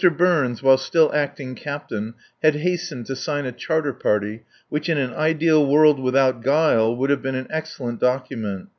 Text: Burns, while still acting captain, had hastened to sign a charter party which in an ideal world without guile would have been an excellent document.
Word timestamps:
Burns, 0.09 0.63
while 0.63 0.79
still 0.79 1.13
acting 1.13 1.53
captain, 1.53 2.15
had 2.41 2.55
hastened 2.55 3.05
to 3.05 3.15
sign 3.15 3.45
a 3.45 3.51
charter 3.51 3.93
party 3.93 4.41
which 4.67 4.89
in 4.89 4.97
an 4.97 5.13
ideal 5.13 5.63
world 5.63 5.99
without 5.99 6.41
guile 6.43 6.95
would 6.95 7.11
have 7.11 7.21
been 7.21 7.35
an 7.35 7.45
excellent 7.51 7.99
document. 7.99 8.67